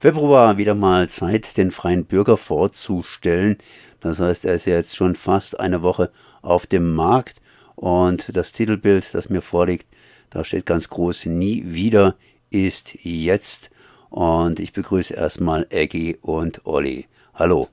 Februar 0.00 0.58
wieder 0.58 0.76
mal 0.76 1.08
Zeit, 1.08 1.56
den 1.56 1.72
freien 1.72 2.04
Bürger 2.04 2.36
vorzustellen. 2.36 3.58
Das 4.00 4.20
heißt, 4.20 4.44
er 4.44 4.54
ist 4.54 4.66
ja 4.66 4.76
jetzt 4.76 4.94
schon 4.94 5.16
fast 5.16 5.58
eine 5.58 5.82
Woche 5.82 6.12
auf 6.40 6.68
dem 6.68 6.94
Markt 6.94 7.38
und 7.74 8.36
das 8.36 8.52
Titelbild, 8.52 9.12
das 9.12 9.28
mir 9.28 9.42
vorliegt, 9.42 9.88
da 10.30 10.44
steht 10.44 10.66
ganz 10.66 10.88
groß, 10.88 11.26
nie 11.26 11.64
wieder 11.66 12.14
ist 12.48 12.94
jetzt. 13.04 13.70
Und 14.08 14.60
ich 14.60 14.72
begrüße 14.72 15.14
erstmal 15.14 15.66
Eggy 15.68 16.16
und 16.22 16.64
Olli. 16.64 17.08
Hallo. 17.34 17.66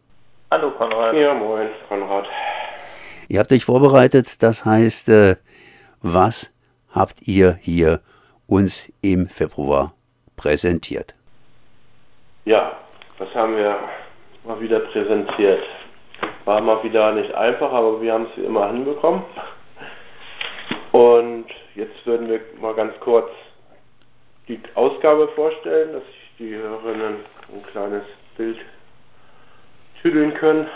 Hallo 0.49 0.71
Konrad. 0.71 1.15
Ja, 1.15 1.35
moin, 1.35 1.69
Konrad. 1.87 2.25
Ihr 3.27 3.39
habt 3.39 3.51
euch 3.51 3.65
vorbereitet, 3.65 4.41
das 4.41 4.65
heißt, 4.65 5.09
äh, 5.09 5.35
was 6.01 6.51
habt 6.89 7.27
ihr 7.27 7.59
hier 7.61 8.01
uns 8.47 8.91
im 9.01 9.27
Februar 9.27 9.93
präsentiert? 10.35 11.13
Ja, 12.45 12.73
das 13.17 13.33
haben 13.33 13.57
wir 13.57 13.75
mal 14.43 14.61
wieder 14.61 14.79
präsentiert. 14.79 15.63
War 16.45 16.61
mal 16.61 16.83
wieder 16.83 17.11
nicht 17.13 17.33
einfach, 17.33 17.71
aber 17.71 17.99
wir 17.99 18.13
haben 18.13 18.27
es 18.31 18.43
immer 18.43 18.67
hinbekommen. 18.67 19.23
Und 20.91 21.47
jetzt 21.73 22.05
würden 22.05 22.29
wir 22.29 22.39
mal 22.61 22.75
ganz 22.75 22.93
kurz 22.99 23.31
die 24.47 24.61
Ausgabe 24.75 25.27
vorstellen, 25.29 25.93
dass 25.93 26.03
sich 26.05 26.31
die 26.37 26.55
Hörerinnen 26.55 27.15
ein 27.51 27.65
kleines 27.71 28.03
Bild 28.37 28.59
tüdeln 30.03 30.35
können, 30.35 30.67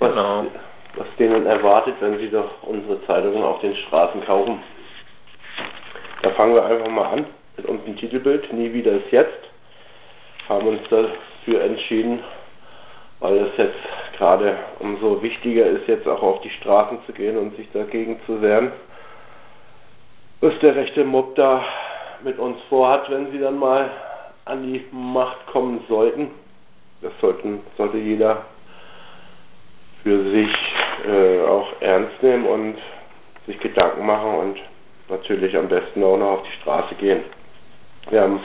was, 0.00 0.10
genau. 0.10 0.46
was 0.96 1.06
denen 1.20 1.46
erwartet, 1.46 1.94
wenn 2.00 2.18
sie 2.18 2.30
doch 2.30 2.64
unsere 2.64 3.00
Zeitungen 3.06 3.44
auf 3.44 3.60
den 3.60 3.76
Straßen 3.76 4.24
kaufen. 4.24 4.60
Da 6.22 6.30
fangen 6.30 6.56
wir 6.56 6.64
einfach 6.64 6.88
mal 6.88 7.12
an 7.12 7.26
mit 7.56 7.66
unserem 7.66 7.96
Titelbild, 7.96 8.52
Nie 8.52 8.72
wieder 8.72 8.90
ist 8.90 9.12
jetzt 9.12 9.46
haben 10.48 10.66
uns 10.66 10.80
dafür 10.88 11.62
entschieden, 11.62 12.22
weil 13.20 13.36
es 13.38 13.56
jetzt 13.56 14.18
gerade 14.18 14.56
umso 14.78 15.22
wichtiger 15.22 15.66
ist, 15.66 15.88
jetzt 15.88 16.06
auch 16.06 16.22
auf 16.22 16.40
die 16.42 16.50
Straßen 16.50 16.98
zu 17.06 17.12
gehen 17.12 17.36
und 17.36 17.56
sich 17.56 17.70
dagegen 17.72 18.20
zu 18.26 18.40
wehren, 18.40 18.72
was 20.40 20.58
der 20.60 20.76
rechte 20.76 21.04
Mob 21.04 21.34
da 21.34 21.64
mit 22.22 22.38
uns 22.38 22.58
vorhat, 22.68 23.10
wenn 23.10 23.30
sie 23.30 23.38
dann 23.38 23.58
mal 23.58 23.90
an 24.44 24.62
die 24.62 24.84
Macht 24.92 25.46
kommen 25.46 25.84
sollten. 25.88 26.30
Das 27.02 27.12
sollten, 27.20 27.60
sollte 27.76 27.98
jeder 27.98 28.44
für 30.02 30.30
sich 30.30 30.50
äh, 31.06 31.40
auch 31.42 31.68
ernst 31.80 32.22
nehmen 32.22 32.46
und 32.46 32.76
sich 33.46 33.58
Gedanken 33.60 34.06
machen 34.06 34.34
und 34.34 34.58
natürlich 35.08 35.56
am 35.56 35.68
besten 35.68 36.02
auch 36.02 36.16
noch 36.16 36.30
auf 36.38 36.42
die 36.42 36.60
Straße 36.62 36.94
gehen. 36.96 37.24
Wir 38.10 38.22
haben 38.22 38.40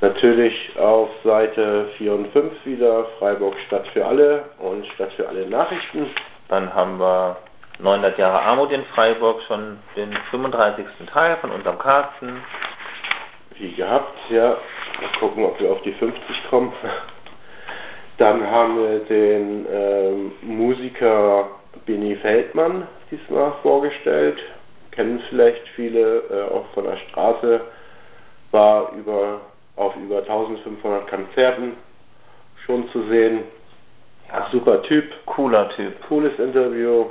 Natürlich 0.00 0.54
auf 0.78 1.10
Seite 1.24 1.90
4 1.98 2.12
und 2.14 2.32
5 2.32 2.64
wieder 2.64 3.04
Freiburg 3.18 3.54
Stadt 3.66 3.86
für 3.88 4.06
alle 4.06 4.44
und 4.58 4.86
Stadt 4.94 5.12
für 5.12 5.28
alle 5.28 5.46
Nachrichten. 5.46 6.06
Dann 6.48 6.74
haben 6.74 6.98
wir 6.98 7.36
900 7.80 8.16
Jahre 8.16 8.40
Armut 8.40 8.72
in 8.72 8.82
Freiburg, 8.94 9.42
schon 9.46 9.78
den 9.96 10.10
35. 10.30 10.86
Teil 11.12 11.36
von 11.42 11.50
unserem 11.50 11.78
Carsten. 11.78 12.42
Wie 13.58 13.72
gehabt, 13.74 14.18
ja. 14.30 14.56
Mal 15.02 15.10
gucken, 15.18 15.44
ob 15.44 15.60
wir 15.60 15.70
auf 15.70 15.82
die 15.82 15.92
50 15.92 16.20
kommen. 16.48 16.72
Dann 18.16 18.50
haben 18.50 18.78
wir 18.78 18.98
den 19.00 19.66
ähm, 19.70 20.32
Musiker 20.42 21.48
Benny 21.84 22.16
Feldmann 22.16 22.86
diesmal 23.10 23.52
vorgestellt. 23.62 24.38
Kennen 24.92 25.22
vielleicht 25.28 25.66
viele, 25.76 26.22
äh, 26.30 26.54
auch 26.54 26.66
von 26.72 26.84
der 26.84 26.96
Straße. 26.96 27.60
War 28.50 28.92
über 28.92 29.40
auf 29.80 29.96
über 29.96 30.18
1500 30.18 31.08
Konzerten 31.08 31.72
schon 32.66 32.88
zu 32.90 33.02
sehen. 33.08 33.40
Ja. 34.28 34.46
Super 34.52 34.82
Typ. 34.82 35.04
Cooler 35.26 35.70
Typ. 35.70 36.00
Cooles 36.06 36.38
Interview. 36.38 37.06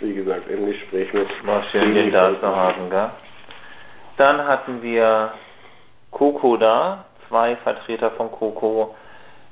Wie 0.00 0.14
gesagt, 0.14 0.48
im 0.50 0.66
Gespräch 0.66 1.12
mit. 1.12 1.28
War 1.46 1.62
schön, 1.70 1.94
den 1.94 2.10
da 2.10 2.32
zu 2.40 2.46
haben, 2.46 2.90
gell? 2.90 3.10
Dann 4.16 4.46
hatten 4.46 4.82
wir 4.82 5.32
Coco 6.10 6.56
da, 6.56 7.04
zwei 7.28 7.56
Vertreter 7.56 8.10
von 8.12 8.30
Coco. 8.32 8.94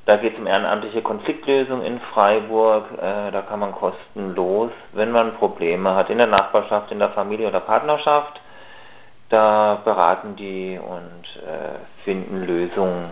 Da 0.07 0.17
geht 0.17 0.33
es 0.33 0.39
um 0.39 0.47
ehrenamtliche 0.47 1.03
Konfliktlösung 1.03 1.83
in 1.83 2.01
Freiburg. 2.13 2.87
Äh, 2.97 3.31
da 3.31 3.43
kann 3.49 3.61
man 3.61 3.73
kostenlos, 3.73 4.73
wenn 4.93 5.13
man 5.13 5.35
Probleme 5.35 5.95
hat 5.95 6.11
in 6.11 6.19
der 6.19 6.27
Nachbarschaft, 6.27 6.91
in 6.91 6.99
der 6.99 7.11
Familie 7.11 7.49
oder 7.49 7.61
Partnerschaft, 7.61 8.41
da 9.33 9.81
beraten 9.85 10.37
die 10.37 10.79
und 10.79 11.43
äh, 11.43 12.05
finden 12.05 12.45
Lösungen. 12.45 13.07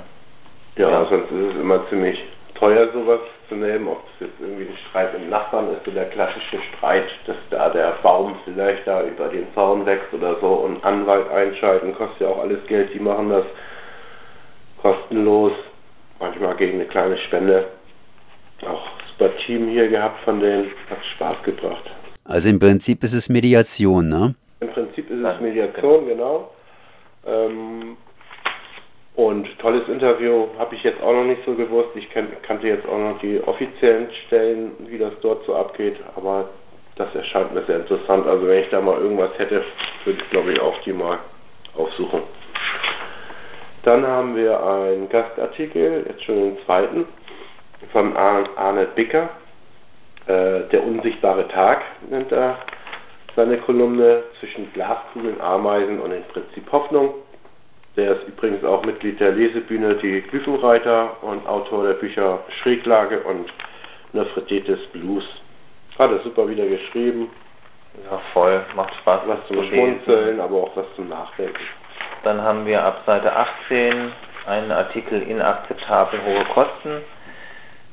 Ja, 0.77 0.91
ja, 0.91 1.07
sonst 1.09 1.31
ist 1.33 1.55
es 1.55 1.61
immer 1.61 1.89
ziemlich 1.89 2.19
teuer, 2.55 2.93
sowas 2.93 3.21
zu 3.49 3.55
nehmen, 3.55 3.89
ob 3.89 4.03
es 4.15 4.27
jetzt 4.27 4.41
irgendwie 4.41 4.69
ein 4.69 4.77
Streit 4.89 5.19
mit 5.19 5.31
Nachbarn 5.31 5.73
ist, 5.73 5.85
so 5.85 5.91
der 5.91 6.11
klassische 6.11 6.59
Streit, 6.77 7.09
dass 7.27 7.37
da 7.49 7.71
der 7.71 7.95
Baum 8.03 8.37
vielleicht 8.45 8.87
da 8.87 9.03
über 9.03 9.29
den 9.29 9.47
Zaun 9.55 9.87
wächst 9.87 10.13
oder 10.13 10.39
so 10.41 10.47
und 10.47 10.85
Anwalt 10.85 11.31
einschalten, 11.31 11.95
kostet 11.95 12.21
ja 12.21 12.29
auch 12.29 12.41
alles 12.43 12.65
Geld, 12.67 12.93
die 12.93 13.01
machen 13.01 13.31
das 13.31 13.45
kostenlos, 14.83 15.53
manchmal 16.19 16.55
gegen 16.57 16.75
eine 16.75 16.87
kleine 16.87 17.17
Spende. 17.19 17.67
Auch 18.67 18.87
super 19.11 19.31
Team 19.47 19.69
hier 19.69 19.89
gehabt 19.89 20.23
von 20.25 20.39
denen, 20.39 20.71
hat 20.91 20.99
Spaß 21.17 21.43
gebracht. 21.45 21.91
Also 22.25 22.51
im 22.51 22.59
Prinzip 22.59 23.03
ist 23.03 23.15
es 23.15 23.31
Mediation, 23.31 24.09
ne? 24.09 24.35
Ist 25.21 25.35
es 25.35 25.41
Mediation, 25.41 26.07
genau. 26.07 26.51
Ähm, 27.27 27.97
und 29.17 29.47
tolles 29.59 29.87
Interview 29.89 30.47
habe 30.59 30.75
ich 30.75 30.83
jetzt 30.83 31.03
auch 31.03 31.13
noch 31.13 31.25
nicht 31.25 31.45
so 31.45 31.55
gewusst. 31.55 31.91
Ich 31.95 32.09
kan 32.11 32.29
kannte 32.43 32.69
jetzt 32.69 32.89
auch 32.89 32.99
noch 32.99 33.19
die 33.21 33.43
offiziellen 33.45 34.09
Stellen, 34.27 34.73
wie 34.89 34.99
das 34.99 35.13
dort 35.21 35.45
so 35.45 35.55
abgeht, 35.55 35.97
aber 36.17 36.49
das 36.97 37.15
erscheint 37.15 37.53
mir 37.55 37.63
sehr 37.65 37.77
interessant. 37.81 38.27
Also 38.27 38.47
wenn 38.47 38.63
ich 38.63 38.71
da 38.71 38.81
mal 38.81 38.99
irgendwas 38.99 39.37
hätte, 39.39 39.63
würde 40.05 40.23
ich 40.23 40.31
glaube 40.31 40.53
ich 40.53 40.61
auch 40.61 40.81
die 40.83 40.93
mal 40.93 41.19
aufsuchen. 41.77 42.23
Dann 43.83 44.07
haben 44.07 44.37
wir 44.37 44.63
einen 44.63 45.09
Gastartikel, 45.09 46.05
jetzt 46.09 46.25
schon 46.25 46.37
den 46.37 46.59
zweiten, 46.65 47.07
von 47.93 48.17
Arne 48.17 48.87
Bicker. 48.95 49.31
Äh, 50.27 50.69
der 50.71 50.85
unsichtbare 50.85 51.49
Tag 51.49 51.83
nennt 52.09 52.31
er 52.31 52.59
seine 53.37 53.59
Kolumne 53.59 54.25
zwischen 54.39 54.73
Glaskugeln, 54.73 55.41
Ameisen 55.41 56.01
und 56.01 56.13
im 56.13 56.25
Prinzip 56.25 56.71
Hoffnung. 56.73 57.15
Der 57.97 58.13
ist 58.13 58.29
übrigens 58.29 58.65
auch 58.65 58.85
Mitglied 58.85 59.19
der 59.21 59.33
Lesebühne 59.33 59.97
Die 59.97 60.23
Glyphenreiter 60.23 61.17
und 61.23 61.47
Autor 61.47 61.87
der 61.87 61.95
Bücher 61.95 62.41
Schräglage 62.63 63.21
und 63.21 63.53
Nefreditis 64.13 64.79
Blues. 64.93 65.25
Hat 65.99 66.11
er 66.11 66.21
super 66.21 66.49
wieder 66.49 66.67
geschrieben. 66.67 67.31
Ja, 68.09 68.21
voll, 68.33 68.65
macht 68.77 68.95
Spaß. 68.97 69.23
Was 69.27 69.47
zum 69.49 69.65
Schmunzeln, 69.65 70.41
aber 70.41 70.57
auch 70.57 70.77
was 70.77 70.87
zum 70.95 71.09
Nachdenken. 71.09 71.59
Dann 72.23 72.41
haben 72.41 72.65
wir 72.67 72.85
ab 72.85 73.03
Seite 73.07 73.35
18 73.35 74.13
einen 74.47 74.73
Artikel 74.73 75.23
Inakzeptabel 75.23 76.21
hohe 76.25 76.45
Kosten 76.47 77.03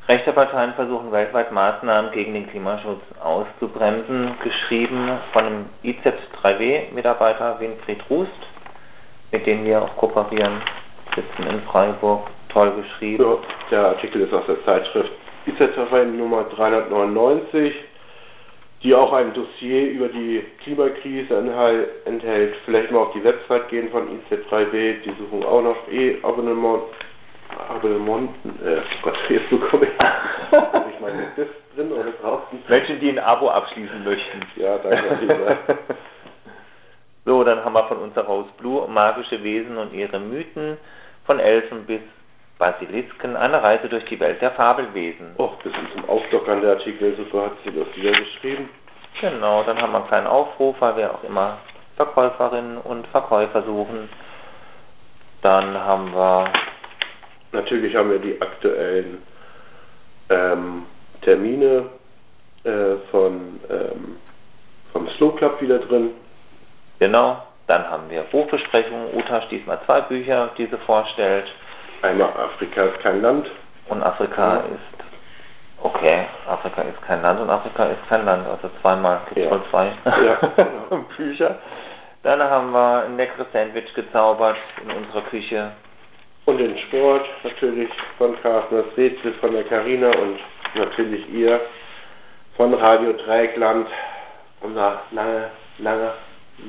Rechte 0.08 0.32
Parteien 0.32 0.74
versuchen 0.76 1.12
weltweit 1.12 1.52
Maßnahmen 1.52 2.12
gegen 2.12 2.34
den 2.34 2.50
Klimaschutz 2.50 3.02
auszubremsen, 3.22 4.38
geschrieben 4.42 5.10
von 5.34 5.44
einem 5.46 5.66
IZ3W-Mitarbeiter 5.84 7.60
Winfried 7.60 8.00
Rust, 8.10 8.32
mit 9.34 9.46
dem 9.46 9.66
wir 9.66 9.82
auch 9.82 9.98
kooperieren, 9.98 10.62
sitzen 11.14 11.50
in 11.50 11.62
Freiburg, 11.64 12.22
toll 12.48 12.72
geschrieben. 12.82 13.22
Ja, 13.22 13.38
der 13.70 13.86
Artikel 13.88 14.22
ist 14.22 14.34
aus 14.34 14.46
der 14.48 14.64
Zeitschrift 14.64 15.12
IZ3W 15.46 16.06
Nummer 16.06 16.46
399, 16.56 17.74
die 18.84 18.96
auch 18.96 19.12
ein 19.12 19.34
Dossier 19.34 19.90
über 19.90 20.08
die 20.08 20.42
Klimakrise 20.64 21.36
enthält. 22.06 22.56
Vielleicht 22.64 22.92
mal 22.92 23.00
auf 23.00 23.12
die 23.12 23.26
Website 23.26 23.68
gehen 23.68 23.90
von 23.90 24.08
IZ3W, 24.08 25.02
die 25.04 25.14
suchen 25.20 25.44
auch 25.44 25.62
noch 25.62 25.76
E-Abonnement 25.92 26.84
Abonnementen, 27.70 28.50
äh, 28.66 28.82
Gott, 29.02 29.18
jetzt 29.30 29.50
bekomme 29.50 29.88
ich, 29.88 30.06
habe 30.52 30.86
ich 30.94 31.00
meine 31.00 31.28
Disc 31.36 31.52
drin 31.76 31.92
oder 31.92 32.12
draußen. 32.22 32.60
Menschen, 32.68 33.00
die 33.00 33.10
ein 33.10 33.20
Abo 33.20 33.50
abschließen 33.50 34.04
möchten. 34.04 34.42
Ja, 34.56 34.78
danke. 34.78 35.58
so, 37.26 37.44
dann 37.44 37.64
haben 37.64 37.74
wir 37.74 37.84
von 37.88 37.98
uns 37.98 38.16
heraus 38.16 38.46
Blue, 38.58 38.88
magische 38.88 39.44
Wesen 39.44 39.78
und 39.78 39.94
ihre 39.94 40.20
Mythen, 40.20 40.78
von 41.26 41.40
Elfen 41.40 41.86
bis 41.86 42.02
Basilisken, 42.58 43.36
eine 43.38 43.62
Reise 43.62 43.88
durch 43.88 44.06
die 44.06 44.20
Welt 44.20 44.42
der 44.42 44.52
Fabelwesen. 44.52 45.36
Och, 45.38 45.58
das 45.64 45.74
ist 45.74 45.94
zum 45.94 46.10
Aufdockern 46.10 46.62
der 46.62 46.72
Artikel, 46.72 47.16
super 47.16 47.46
hat 47.46 47.52
sie 47.64 47.72
das 47.72 47.96
wieder 47.96 48.12
geschrieben. 48.12 48.70
Genau, 49.22 49.64
dann 49.64 49.80
haben 49.82 49.92
wir 49.92 50.00
einen 50.00 50.08
kleinen 50.08 50.28
Aufruf, 50.28 50.76
weil 50.80 50.98
wir 50.98 51.14
auch 51.14 51.24
immer 51.24 51.58
Verkäuferinnen 51.98 52.78
und 52.78 53.08
Verkäufer 53.08 53.64
suchen. 53.64 54.10
Dann 55.42 55.78
haben 55.78 56.14
wir 56.14 56.52
Natürlich 57.52 57.96
haben 57.96 58.12
wir 58.12 58.20
die 58.20 58.40
aktuellen 58.42 59.24
ähm, 60.30 60.86
Termine 61.22 61.90
äh, 62.64 62.96
von, 63.12 63.60
ähm, 63.70 64.18
vom 64.92 65.08
Slow 65.18 65.36
Club 65.38 65.62
wieder 65.62 65.80
drin. 65.80 66.12
Genau, 67.00 67.42
dann 67.68 67.90
haben 67.90 68.10
wir 68.10 68.24
Buchbesprechungen. 68.24 69.14
Uta 69.14 69.42
diesmal 69.50 69.80
zwei 69.86 70.02
Bücher, 70.02 70.52
die 70.58 70.66
sie 70.66 70.78
vorstellt. 70.80 71.48
Einmal 72.02 72.30
Afrika 72.32 72.84
ist 72.84 73.00
kein 73.00 73.22
Land. 73.22 73.48
Und 73.90 74.04
Afrika 74.04 74.56
Ja. 74.56 74.60
ist. 74.60 75.08
Okay, 75.80 76.26
Afrika 76.50 76.82
ist 76.82 77.02
kein 77.04 77.22
Land 77.22 77.40
und 77.40 77.50
Afrika 77.50 77.86
ist 77.86 78.08
kein 78.10 78.26
Land. 78.26 78.48
Also 78.48 78.70
zweimal. 78.82 79.22
Gibt 79.30 79.46
Ja. 79.46 79.52
wohl 79.52 79.62
zwei 79.70 79.92
Ja, 80.06 80.36
genau. 80.56 81.06
Bücher. 81.18 81.60
Dann 82.24 82.42
haben 82.42 82.72
wir 82.72 83.04
ein 83.06 83.16
leckeres 83.16 83.48
Sandwich 83.54 83.94
gezaubert 83.94 84.58
in 84.84 84.92
unserer 84.92 85.22
Küche. 85.30 85.72
Und 86.48 86.60
den 86.60 86.78
Sport 86.88 87.26
natürlich 87.44 87.90
von 88.18 88.34
Carsten, 88.42 88.78
das 88.78 88.98
Rätsel 88.98 89.34
von 89.42 89.52
der 89.52 89.66
Karina 89.66 90.08
und 90.18 90.40
natürlich 90.76 91.28
ihr 91.30 91.60
von 92.56 92.74
Radio 92.74 93.12
Dreieckland, 93.12 93.86
unser 94.62 95.02
lange, 95.12 95.52
langer 95.78 96.14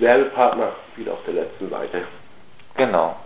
Werbepartner, 0.00 0.72
wieder 0.96 1.12
auf 1.12 1.20
der 1.26 1.34
letzten 1.34 1.70
Seite. 1.70 2.02
Genau. 2.76 3.16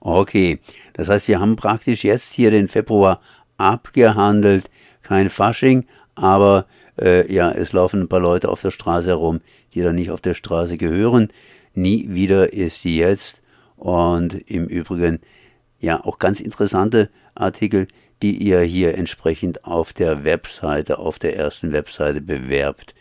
Okay, 0.00 0.58
das 0.94 1.08
heißt, 1.08 1.28
wir 1.28 1.38
haben 1.38 1.54
praktisch 1.54 2.02
jetzt 2.02 2.34
hier 2.34 2.50
den 2.50 2.66
Februar 2.66 3.20
abgehandelt. 3.56 4.64
Kein 5.04 5.30
Fasching, 5.30 5.86
aber 6.16 6.66
äh, 7.00 7.32
ja, 7.32 7.52
es 7.52 7.72
laufen 7.72 8.02
ein 8.02 8.08
paar 8.08 8.18
Leute 8.18 8.48
auf 8.48 8.60
der 8.60 8.72
Straße 8.72 9.10
herum, 9.10 9.40
die 9.72 9.82
da 9.82 9.92
nicht 9.92 10.10
auf 10.10 10.20
der 10.20 10.34
Straße 10.34 10.78
gehören. 10.78 11.28
Nie 11.74 12.06
wieder 12.08 12.52
ist 12.52 12.82
sie 12.82 12.98
jetzt. 12.98 13.44
Und 13.76 14.34
im 14.50 14.66
Übrigen, 14.66 15.20
ja, 15.80 16.04
auch 16.04 16.18
ganz 16.18 16.40
interessante 16.40 17.10
Artikel, 17.34 17.88
die 18.22 18.36
ihr 18.36 18.60
hier 18.60 18.96
entsprechend 18.96 19.64
auf 19.64 19.92
der 19.92 20.24
Webseite, 20.24 20.98
auf 20.98 21.18
der 21.18 21.36
ersten 21.36 21.72
Webseite 21.72 22.20
bewerbt. 22.20 22.94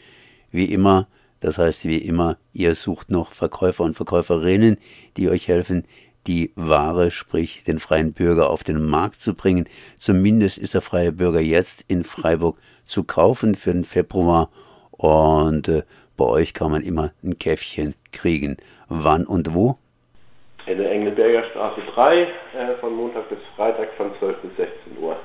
Wie 0.51 0.65
immer, 0.65 1.07
das 1.39 1.57
heißt 1.57 1.85
wie 1.85 1.97
immer, 1.97 2.37
ihr 2.51 2.75
sucht 2.75 3.09
noch 3.09 3.31
Verkäufer 3.31 3.83
und 3.83 3.95
Verkäuferinnen, 3.95 4.77
die 5.17 5.29
euch 5.29 5.47
helfen, 5.47 5.83
die 6.27 6.51
Ware, 6.55 7.11
sprich 7.11 7.63
den 7.63 7.79
freien 7.79 8.13
Bürger 8.13 8.49
auf 8.49 8.63
den 8.63 8.83
Markt 8.85 9.21
zu 9.21 9.33
bringen. 9.33 9.67
Zumindest 9.97 10.57
ist 10.57 10.73
der 10.73 10.81
freie 10.81 11.11
Bürger 11.11 11.41
jetzt 11.41 11.85
in 11.87 12.03
Freiburg 12.03 12.57
zu 12.85 13.03
kaufen 13.03 13.55
für 13.55 13.73
den 13.73 13.83
Februar 13.83 14.49
und 14.91 15.67
äh, 15.67 15.83
bei 16.15 16.25
euch 16.25 16.53
kann 16.53 16.71
man 16.71 16.83
immer 16.83 17.11
ein 17.23 17.39
Käffchen 17.39 17.95
kriegen. 18.11 18.57
Wann 18.87 19.25
und 19.25 19.53
wo? 19.53 19.77
In 20.65 20.77
der 20.77 20.91
Engelberger 20.91 21.43
Straße 21.49 21.81
3, 21.93 22.21
äh, 22.21 22.27
von 22.79 22.95
Montag 22.95 23.27
bis 23.29 23.39
Freitag 23.55 23.89
von 23.97 24.11
12 24.19 24.41
bis 24.41 24.55
16 24.55 24.97
Uhr. 25.01 25.17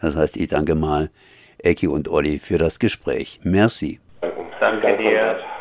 Das 0.00 0.16
heißt, 0.16 0.36
ich 0.36 0.48
danke 0.48 0.74
mal 0.74 1.10
Ecki 1.58 1.86
und 1.86 2.08
Olli 2.08 2.38
für 2.38 2.58
das 2.58 2.78
Gespräch. 2.78 3.40
Merci. 3.44 4.00
Danke, 4.20 4.36
Danke 4.60 4.82
Dank, 4.82 4.98
dir. 4.98 5.18
Konrad. 5.18 5.51